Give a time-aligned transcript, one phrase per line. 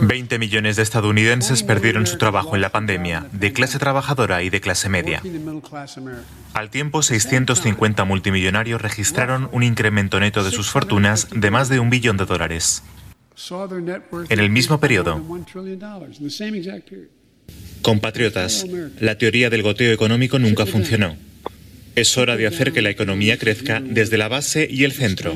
[0.00, 4.60] 20 millones de estadounidenses perdieron su trabajo en la pandemia, de clase trabajadora y de
[4.60, 5.22] clase media.
[6.54, 11.90] Al tiempo, 650 multimillonarios registraron un incremento neto de sus fortunas de más de un
[11.90, 12.82] billón de dólares.
[14.28, 15.22] En el mismo periodo,
[17.82, 18.66] compatriotas,
[19.00, 21.16] la teoría del goteo económico nunca funcionó.
[21.94, 25.32] Es hora de hacer que la economía crezca desde la base y el centro.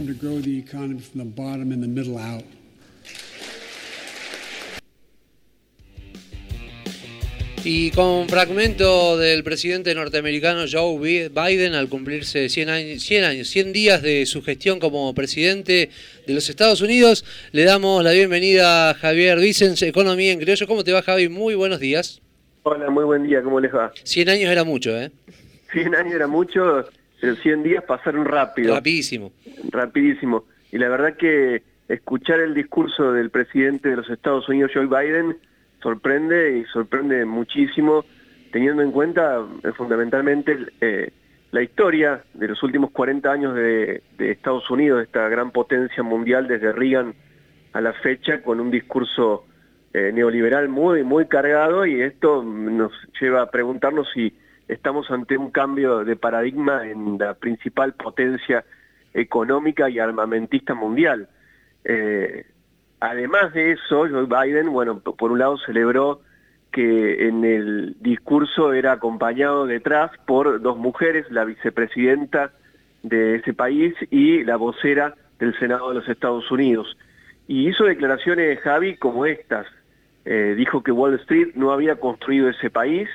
[7.64, 13.72] Y con fragmento del presidente norteamericano Joe Biden al cumplirse 100 años, 100 años, 100
[13.72, 15.90] días de su gestión como presidente
[16.26, 20.66] de los Estados Unidos, le damos la bienvenida a Javier Vicens, Economía en Criollo.
[20.66, 21.28] ¿Cómo te va, Javi?
[21.28, 22.20] Muy buenos días.
[22.64, 23.92] Hola, muy buen día, ¿cómo les va?
[24.02, 25.12] 100 años era mucho, ¿eh?
[25.70, 26.84] 100 años era mucho,
[27.20, 28.74] pero 100 días pasaron rápido.
[28.74, 29.32] Rapidísimo.
[29.70, 30.46] Rapidísimo.
[30.72, 35.36] Y la verdad que escuchar el discurso del presidente de los Estados Unidos, Joe Biden,
[35.82, 38.04] sorprende y sorprende muchísimo,
[38.52, 41.10] teniendo en cuenta eh, fundamentalmente eh,
[41.50, 46.72] la historia de los últimos 40 años de, Estados Unidos, esta gran potencia mundial desde
[46.72, 47.14] Reagan
[47.72, 49.44] a la fecha, con un discurso
[49.92, 54.34] eh, neoliberal muy, muy cargado y esto nos lleva a preguntarnos si
[54.68, 58.64] estamos ante un cambio de paradigma en la principal potencia
[59.12, 61.28] económica y armamentista mundial.
[63.02, 66.20] Además de eso, Joe Biden, bueno, por un lado celebró
[66.70, 72.52] que en el discurso era acompañado detrás por dos mujeres, la vicepresidenta
[73.02, 76.96] de ese país y la vocera del Senado de los Estados Unidos.
[77.48, 79.66] Y hizo declaraciones, Javi, como estas.
[80.24, 83.08] Eh, dijo que Wall Street no había construido ese país,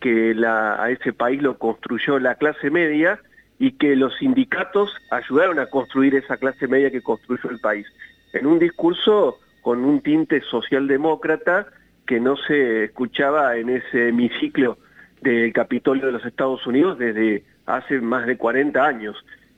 [0.00, 3.20] que a ese país lo construyó la clase media
[3.60, 7.86] y que los sindicatos ayudaron a construir esa clase media que construyó el país.
[8.32, 11.66] En un discurso con un tinte socialdemócrata
[12.06, 14.78] que no se escuchaba en ese hemiciclo
[15.20, 19.16] del Capitolio de los Estados Unidos desde hace más de 40 años.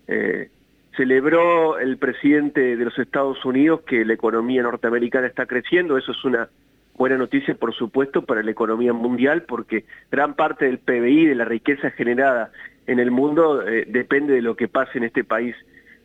[0.08, 0.50] Eh,
[0.96, 6.24] celebró el presidente de los Estados Unidos que la economía norteamericana está creciendo, eso es
[6.24, 6.48] una
[6.94, 11.44] buena noticia, por supuesto, para la economía mundial, porque gran parte del PBI, de la
[11.44, 12.52] riqueza generada
[12.86, 15.56] en el mundo, eh, depende de lo que pase en este país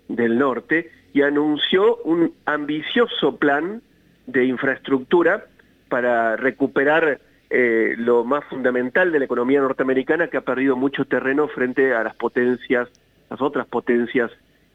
[0.07, 3.81] del norte, y anunció un ambicioso plan
[4.27, 5.45] de infraestructura
[5.89, 7.19] para recuperar
[7.49, 12.03] eh, lo más fundamental de la economía norteamericana, que ha perdido mucho terreno frente a
[12.03, 12.87] las potencias,
[13.31, 14.29] las otras potencias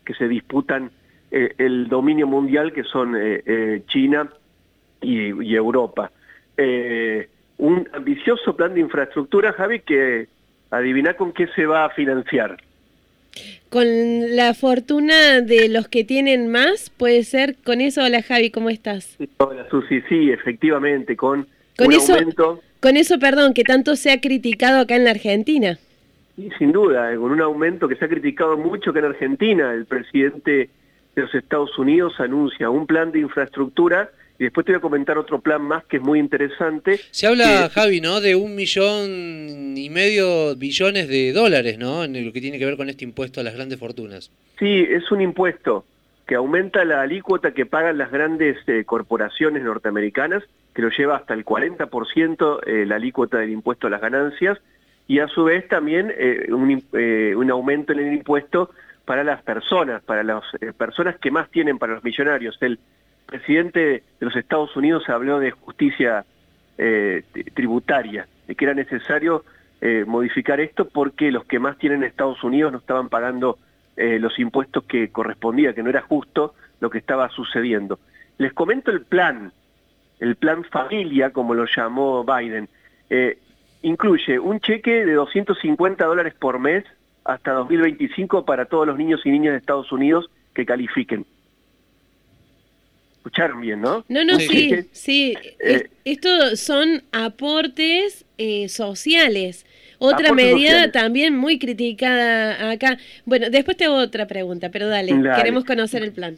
[0.04, 0.90] que se disputan
[1.30, 3.16] eh, el dominio mundial, que son
[3.86, 4.28] China,
[5.00, 6.10] y, Europa.
[6.56, 7.28] Eh,
[7.58, 10.26] un ambicioso plan de infraestructura, Javi, que
[10.72, 12.56] adivina con qué se va a financiar.
[13.68, 13.86] Con
[14.36, 18.02] la fortuna de los que tienen más, puede ser con eso.
[18.02, 19.16] Hola Javi, ¿cómo estás?
[19.38, 22.60] Hola Susi, sí, efectivamente, con, con un eso, aumento.
[22.80, 25.78] Con eso, perdón, que tanto se ha criticado acá en la Argentina.
[26.36, 29.72] Sí, sin duda, eh, con un aumento que se ha criticado mucho acá en Argentina.
[29.72, 30.68] El presidente
[31.14, 34.10] de los Estados Unidos anuncia un plan de infraestructura
[34.42, 36.98] y después te voy a comentar otro plan más que es muy interesante.
[37.12, 38.20] Se habla, Javi, ¿no?
[38.20, 42.02] De un millón y medio billones de dólares, ¿no?
[42.02, 44.32] En lo que tiene que ver con este impuesto a las grandes fortunas.
[44.58, 45.84] Sí, es un impuesto
[46.26, 50.42] que aumenta la alícuota que pagan las grandes eh, corporaciones norteamericanas,
[50.74, 54.58] que lo lleva hasta el 40% eh, la alícuota del impuesto a las ganancias,
[55.06, 56.82] y a su vez también eh, un,
[57.36, 58.70] un, aumento en el impuesto
[59.04, 60.42] para las personas, para las
[60.76, 62.58] personas que más tienen, para los millonarios.
[62.60, 62.80] El
[63.32, 66.26] presidente de los Estados Unidos habló de justicia
[66.76, 69.42] eh, tributaria, de que era necesario
[69.80, 73.58] eh, modificar esto porque los que más tienen en Estados Unidos no estaban pagando
[73.96, 77.98] eh, los impuestos que correspondía, que no era justo lo que estaba sucediendo.
[78.36, 79.50] Les comento el plan,
[80.20, 82.68] el plan familia, como lo llamó Biden.
[83.80, 86.84] incluye un cheque de 250 dólares por mes
[87.24, 91.24] hasta 2025 para todos los niños y niñas de Estados Unidos que califiquen
[93.22, 94.04] escucharon bien, ¿no?
[94.08, 95.38] No, no, sí, sí.
[95.60, 99.64] Eh, Estos son aportes eh, sociales.
[99.98, 102.98] Otra medida también muy criticada acá.
[103.24, 106.36] Bueno, después te hago otra pregunta, pero dale, queremos conocer el plan.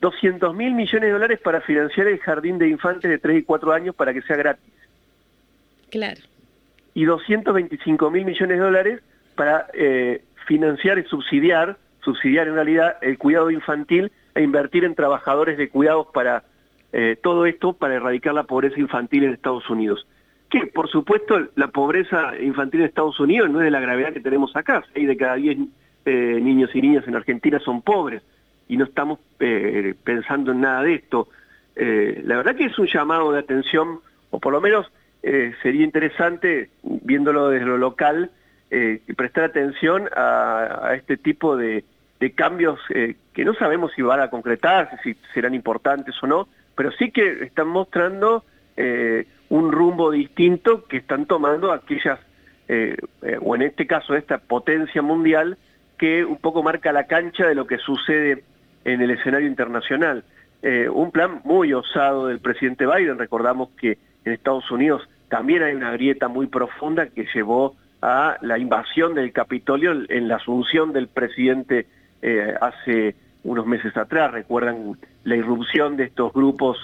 [0.00, 3.72] 200 mil millones de dólares para financiar el jardín de infantes de 3 y 4
[3.72, 4.72] años para que sea gratis.
[5.90, 6.20] Claro.
[6.94, 9.00] Y 225 mil millones de dólares
[9.34, 15.58] para eh, financiar y subsidiar, subsidiar en realidad el cuidado infantil e invertir en trabajadores
[15.58, 16.44] de cuidados para
[16.92, 20.06] eh, todo esto, para erradicar la pobreza infantil en Estados Unidos.
[20.48, 24.20] Que, por supuesto, la pobreza infantil en Estados Unidos no es de la gravedad que
[24.20, 24.82] tenemos acá.
[24.92, 25.58] Seis de cada diez
[26.04, 28.22] eh, niños y niñas en Argentina son pobres
[28.66, 31.28] y no estamos eh, pensando en nada de esto.
[31.76, 34.92] La verdad que es un llamado de atención, o por lo menos
[35.22, 38.30] sería interesante, viéndolo desde lo local,
[39.16, 41.84] prestar atención a, este tipo de,
[42.34, 47.10] cambios que no sabemos si van a concretarse, si serán importantes o no, pero sí
[47.10, 48.44] que están mostrando
[49.48, 52.18] un rumbo distinto que están tomando aquellas,
[53.40, 55.56] o en este caso esta potencia mundial,
[55.98, 58.44] que un poco marca la cancha de lo que sucede
[58.84, 60.24] en el escenario internacional.
[60.92, 65.92] un plan muy osado del presidente Biden, recordamos que en Estados Unidos también hay una
[65.92, 71.86] grieta muy profunda que llevó a la invasión del Capitolio en la asunción del presidente
[72.22, 73.14] eh, hace
[73.44, 74.32] unos meses atrás.
[74.32, 76.76] Recuerdan la irrupción de estos grupos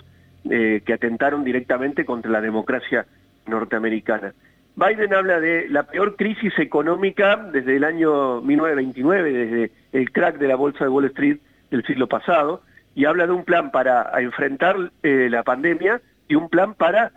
[0.49, 3.07] eh, que atentaron directamente contra la democracia
[3.47, 4.33] norteamericana.
[4.77, 10.49] Biden habla de la peor crisis económica desde el año 1929, desde el crack de
[10.49, 11.39] la bolsa de Wall Street
[11.71, 12.63] del siglo pasado,
[12.95, 17.13] y habla de un plan para enfrentar eh, la pandemia y un plan para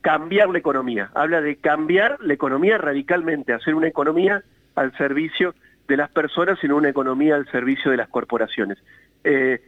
[0.00, 1.12] cambiar la economía.
[1.14, 4.42] Habla de cambiar la economía radicalmente, hacer una economía
[4.74, 5.54] al servicio
[5.88, 8.78] de las personas y no una economía al servicio de las corporaciones.
[9.24, 9.60] Eh,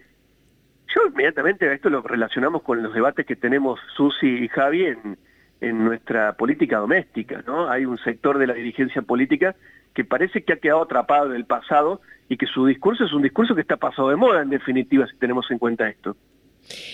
[0.94, 5.18] yo inmediatamente esto lo relacionamos con los debates que tenemos Susi y Javi en,
[5.60, 7.68] en nuestra política doméstica, ¿no?
[7.68, 9.56] Hay un sector de la dirigencia política
[9.92, 13.22] que parece que ha quedado atrapado en el pasado y que su discurso es un
[13.22, 16.16] discurso que está pasado de moda, en definitiva, si tenemos en cuenta esto.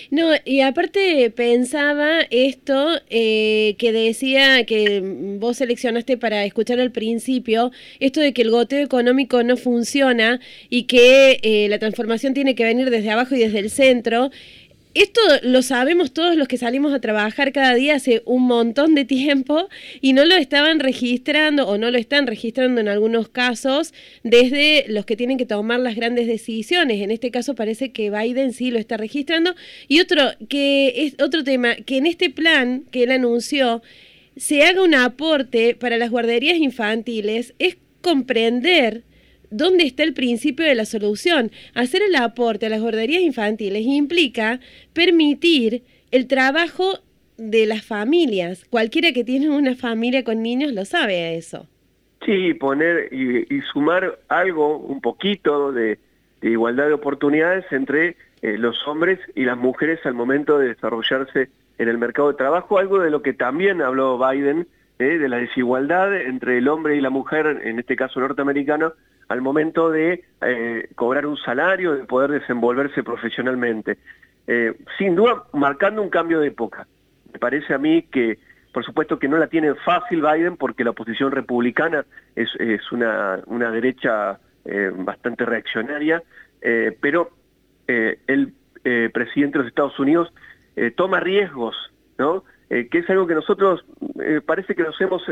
[0.09, 5.01] No, y aparte pensaba esto eh, que decía que
[5.39, 10.39] vos seleccionaste para escuchar al principio, esto de que el goteo económico no funciona
[10.69, 14.31] y que eh, la transformación tiene que venir desde abajo y desde el centro.
[14.93, 19.05] Esto lo sabemos todos los que salimos a trabajar cada día hace un montón de
[19.05, 19.69] tiempo
[20.01, 23.93] y no lo estaban registrando o no lo están registrando en algunos casos
[24.23, 27.01] desde los que tienen que tomar las grandes decisiones.
[27.01, 29.55] En este caso parece que Biden sí lo está registrando.
[29.87, 33.81] Y otro, que es otro tema, que en este plan que él anunció
[34.35, 39.03] se haga un aporte para las guarderías infantiles es comprender
[39.51, 41.51] dónde está el principio de la solución.
[41.75, 44.59] Hacer el aporte a las guarderías infantiles implica
[44.93, 46.99] permitir el trabajo
[47.37, 48.65] de las familias.
[48.69, 51.67] Cualquiera que tiene una familia con niños lo sabe eso.
[52.25, 55.97] Sí, poner y, sumar algo, un poquito de,
[56.41, 61.49] igualdad de oportunidades entre eh, los hombres y las mujeres al momento de desarrollarse
[61.79, 64.67] en el mercado de trabajo, algo de lo que también habló Biden,
[64.99, 68.93] eh, de la desigualdad entre el hombre y la mujer, en este caso norteamericano,
[69.31, 73.97] al momento de eh, cobrar un salario, de poder desenvolverse profesionalmente.
[74.45, 76.85] Eh, sin duda, marcando un cambio de época.
[77.31, 78.39] Me parece a mí que,
[78.73, 82.05] por supuesto que no la tiene fácil Biden porque la oposición republicana
[82.35, 82.49] es,
[82.91, 83.39] una,
[83.71, 86.21] derecha eh, bastante reaccionaria,
[86.99, 87.31] pero
[87.87, 88.53] el
[89.13, 90.31] presidente de los Estados Unidos
[90.95, 91.75] toma riesgos,
[92.17, 92.43] ¿no?
[92.69, 93.83] que es algo que nosotros
[94.45, 95.23] parece que nos hemos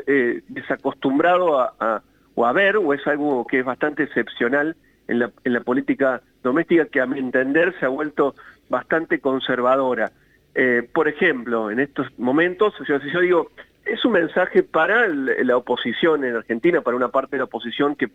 [0.48, 2.02] desacostumbrado a
[2.40, 4.78] o a ver, o es algo que es bastante excepcional
[5.10, 8.34] en la, política doméstica que a mi entender se ha vuelto
[8.70, 10.14] bastante conservadora.
[10.56, 13.52] Eh, por ejemplo, en estos momentos, yo, yo digo,
[13.84, 18.08] es un mensaje para la oposición en Argentina, para una parte de la oposición que,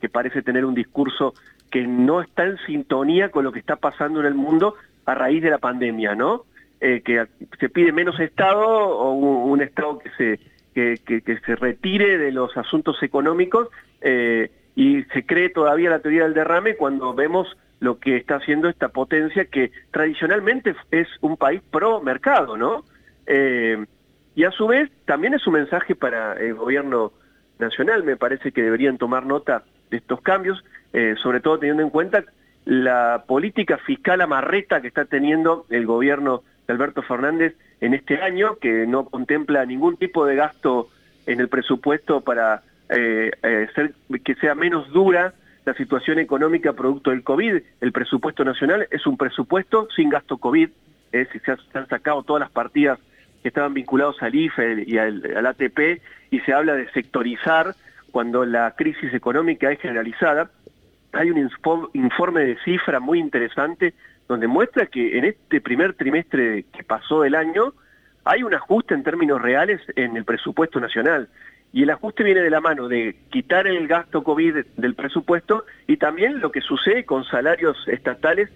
[0.00, 1.34] que parece tener un discurso
[1.68, 4.76] que no está en sintonía con lo que está pasando en el mundo
[5.06, 6.44] a raíz de la pandemia, ¿no?
[6.80, 7.26] Eh, que
[7.58, 13.02] se pide menos Estado o un Estado que se que, se retire de los asuntos
[13.02, 13.68] económicos
[14.00, 18.68] eh, y se cree todavía la teoría del derrame cuando vemos lo que está haciendo
[18.68, 22.84] esta potencia que tradicionalmente es un país pro mercado, ¿no?
[23.26, 23.84] Eh,
[24.34, 27.12] y a su vez también es un mensaje para el gobierno
[27.58, 31.90] nacional, me parece que deberían tomar nota de estos cambios, eh, sobre todo teniendo en
[31.90, 32.24] cuenta
[32.64, 38.56] la política fiscal amarreta que está teniendo el gobierno de Alberto Fernández en este año,
[38.60, 40.88] que no contempla ningún tipo de gasto
[41.26, 43.68] en el presupuesto para eh, eh,
[44.24, 45.34] que sea menos dura
[45.64, 47.60] la situación económica producto del COVID.
[47.80, 50.68] El presupuesto nacional es un presupuesto sin gasto COVID,
[51.10, 53.00] es, se, han sacado todas las partidas
[53.42, 57.74] que estaban vinculados al IFE y al, al ATP y se habla de sectorizar
[58.12, 60.50] cuando la crisis económica es generalizada.
[61.14, 61.50] Hay un
[61.94, 63.92] informe de cifra muy interesante
[64.32, 67.74] donde muestra que en este primer trimestre que pasó del año
[68.24, 71.28] hay un ajuste en términos reales en el presupuesto nacional.
[71.70, 75.98] Y el ajuste viene de la mano de quitar el gasto COVID del presupuesto y
[75.98, 78.48] también lo que sucede con salarios estatales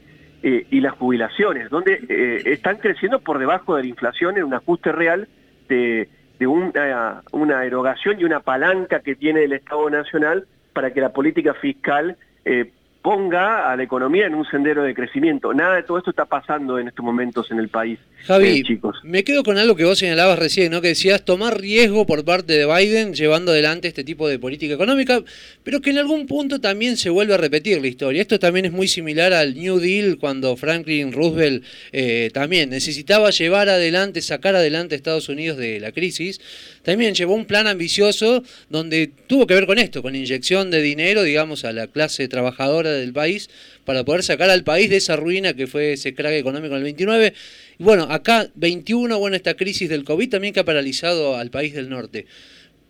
[0.43, 4.55] eh, y las jubilaciones, donde eh, están creciendo por debajo de la inflación en un
[4.55, 5.29] ajuste real
[5.69, 6.09] de,
[6.41, 11.53] una, una, erogación y una palanca que tiene el Estado Nacional para que la política
[11.53, 12.17] fiscal
[12.47, 12.71] eh,
[13.07, 15.55] ponga a la economía en un sendero de crecimiento.
[15.55, 18.01] Nada de todo esto está pasando en estos momentos en el país.
[18.25, 18.97] Javi, eh, chicos.
[19.05, 20.81] me quedo con algo que vos señalabas recién, ¿no?
[20.81, 25.23] que decías tomar riesgo por parte de Biden llevando adelante este tipo de política económica,
[25.63, 28.21] pero que en algún punto también se vuelve a repetir la historia.
[28.21, 33.69] Esto también es muy similar al New Deal cuando Franklin Roosevelt eh, también necesitaba llevar
[33.69, 36.41] adelante, sacar adelante a Estados Unidos de la crisis.
[36.83, 41.23] También llevó un plan ambicioso donde tuvo que ver con esto, con inyección de dinero,
[41.23, 43.51] digamos, a la clase trabajadora del país
[43.85, 46.85] para poder sacar al país de esa ruina que fue ese crack económico en el
[46.85, 47.35] 29.
[47.79, 51.75] Y bueno, acá 21, bueno, esta crisis del COVID también que ha paralizado al país
[51.75, 52.27] del norte.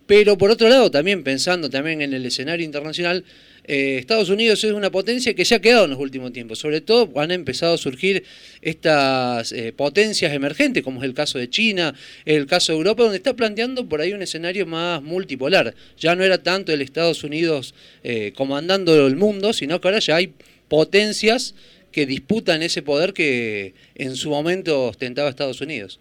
[0.06, 3.24] Pero por otro lado, también pensando también en el escenario internacional,
[3.66, 6.58] eh, Estados Unidos es una potencia que se ha quedado en los últimos tiempos.
[6.58, 8.24] Sobre todo han empezado a surgir
[8.62, 11.94] estas eh, potencias emergentes, como es el caso de China,
[12.24, 15.74] el caso de Europa, donde está planteando por ahí un escenario más multipolar.
[15.98, 20.16] Ya no era tanto el Estados Unidos eh, comandando el mundo, sino que ahora ya
[20.16, 20.32] hay
[20.68, 21.54] potencias
[21.92, 25.98] que disputan ese poder que en su momento ostentaba Estados Unidos.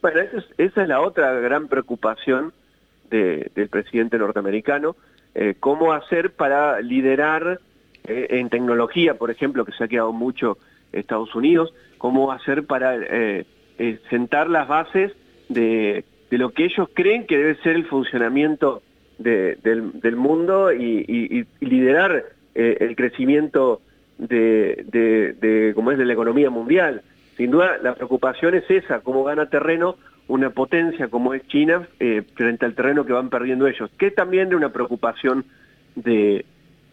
[0.00, 0.20] Bueno,
[0.58, 2.52] esa es, la otra gran preocupación
[3.10, 4.96] del presidente norteamericano,
[5.38, 7.60] eh, cómo hacer para liderar
[8.04, 10.56] eh, en tecnología, por ejemplo, que se ha quedado mucho
[10.92, 13.44] Estados Unidos, cómo hacer para eh,
[14.08, 15.12] sentar las bases
[15.50, 18.80] de, lo que ellos creen que debe ser el funcionamiento
[19.18, 22.24] del, mundo y, liderar
[22.54, 23.82] el crecimiento
[24.16, 24.86] de,
[25.38, 27.02] de, como es de la economía mundial.
[27.36, 29.96] Sin duda la preocupación es esa, cómo gana terreno
[30.28, 34.48] una potencia como es China eh, frente al terreno que van perdiendo ellos, que también
[34.48, 35.44] de una preocupación
[35.94, 36.44] de,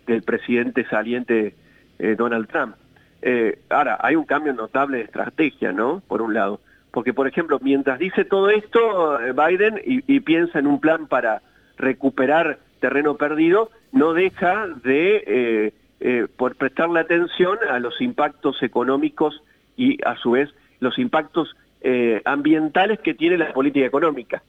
[0.06, 1.56] del presidente saliente
[2.00, 2.76] eh, Donald Trump.
[3.22, 6.02] Eh, ahora, hay un cambio notable de estrategia, ¿no?
[6.08, 6.60] Por un lado.
[6.92, 11.42] Porque, por ejemplo, mientras dice todo esto, Biden, y, piensa en un plan para
[11.78, 15.74] recuperar terreno perdido, no deja de
[16.36, 19.42] por prestarle atención a los impactos económicos
[19.76, 24.42] y, a su vez, los impactos eh, ambientales que tiene la política económica.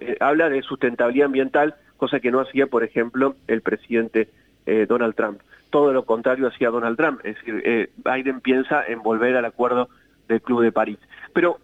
[0.00, 4.28] Eh, habla de sustentabilidad ambiental, cosa que no hacía, por ejemplo, el presidente
[4.66, 5.40] eh, Donald Trump.
[5.70, 9.88] Todo lo contrario hacía Donald Trump, es decir, Biden piensa en volver al acuerdo
[10.26, 10.98] del Club de París.
[11.32, 11.60] Pero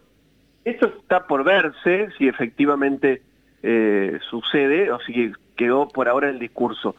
[0.64, 3.22] esto está por verse si efectivamente
[4.30, 6.94] sucede o si quedó por ahora el discurso.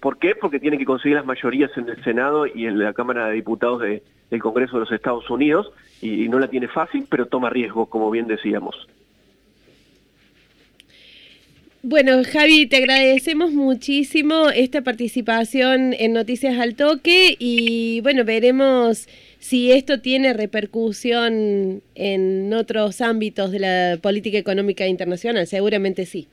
[0.00, 0.34] ¿Por qué?
[0.34, 3.80] Porque tiene que conseguir las mayorías en el Senado y en la Cámara de Diputados
[3.82, 7.86] de, del Congreso de los Estados Unidos y, no la tiene fácil, pero toma riesgo,
[7.86, 8.74] como bien decíamos.
[11.82, 19.06] Bueno, Javi, te agradecemos muchísimo esta participación en Noticias al Toque y bueno, veremos
[19.38, 25.46] si esto tiene repercusión en otros ámbitos de la política económica internacional.
[25.46, 26.26] Seguramente sí.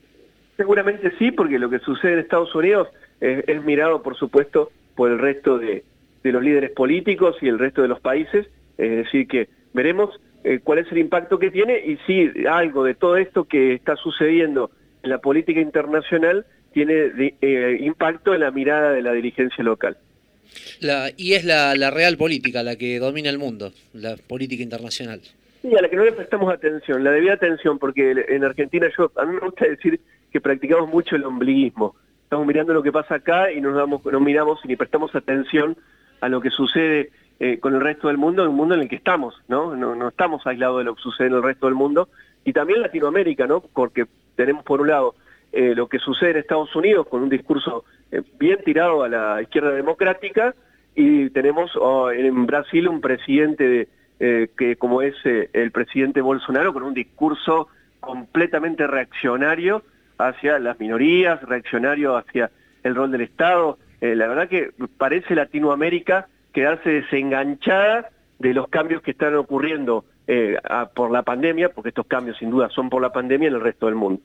[0.56, 2.88] Seguramente sí, porque lo que sucede en Estados Unidos
[3.22, 5.84] es mirado, por supuesto, por el resto de,
[6.24, 8.48] de los líderes políticos y el resto de los países,
[8.78, 12.96] es decir, que veremos eh, cuál es el impacto que tiene y si algo de
[12.96, 14.72] todo esto que está sucediendo
[15.04, 19.98] en la política internacional tiene eh, impacto en la mirada de la dirigencia local.
[21.18, 25.22] y es la, real política la que domina el mundo, la política internacional.
[25.62, 29.12] Sí, a la que no le prestamos atención, la debida atención, porque en Argentina yo,
[29.16, 30.00] a mí me gusta decir
[30.32, 31.96] que practicamos mucho el ombliguismo.
[32.30, 35.76] Estamos mirando lo que pasa acá y nos damos, no miramos ni prestamos atención
[36.22, 37.10] a lo que sucede
[37.40, 39.76] eh, con el resto del mundo, un mundo en el que estamos, ¿no?
[39.76, 40.08] ¿no?
[40.08, 42.08] estamos aislados de lo que sucede en el resto del mundo,
[42.46, 43.62] y también Latinoamérica, ¿no?
[43.62, 44.06] Porque
[44.36, 45.16] tenemos por un lado
[45.52, 49.42] eh, lo que sucede en Estados Unidos con un discurso eh, bien tirado a la
[49.42, 50.54] izquierda democrática,
[50.94, 53.88] y tenemos oh, en Brasil un presidente
[54.20, 57.70] que como es el presidente Bolsonaro con un discurso
[58.02, 59.82] completamente reaccionario
[60.20, 62.52] hacia las minorías, reaccionario hacia
[62.84, 69.02] el rol del Estado, eh, la verdad que parece Latinoamérica quedarse desenganchada de los cambios
[69.02, 70.58] que están ocurriendo eh,
[70.94, 73.88] por la pandemia, porque estos cambios sin duda son por la pandemia en el resto
[73.88, 74.22] del mundo.